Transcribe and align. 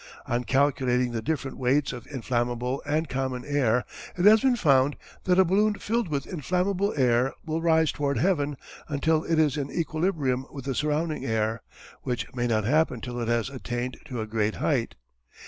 On 0.25 0.43
calculating 0.45 1.11
the 1.11 1.21
different 1.21 1.57
weights 1.59 1.93
of 1.93 2.07
inflammable 2.07 2.81
and 2.87 3.07
common 3.07 3.45
air 3.45 3.85
it 4.17 4.25
has 4.25 4.41
been 4.41 4.55
found 4.55 4.95
that 5.25 5.37
a 5.37 5.45
balloon 5.45 5.75
filled 5.75 6.07
with 6.07 6.25
inflammable 6.25 6.91
air 6.97 7.35
will 7.45 7.61
rise 7.61 7.91
toward 7.91 8.17
heaven 8.17 8.57
until 8.89 9.23
it 9.23 9.37
is 9.37 9.57
in 9.57 9.69
equilibrium 9.69 10.47
with 10.49 10.65
the 10.65 10.73
surrounding 10.73 11.23
air; 11.23 11.61
which 12.01 12.25
may 12.33 12.47
not 12.47 12.63
happen 12.63 12.99
till 12.99 13.19
it 13.19 13.27
has 13.27 13.47
attained 13.51 13.97
to 14.05 14.19
a 14.21 14.25
great 14.25 14.55
height. 14.55 14.95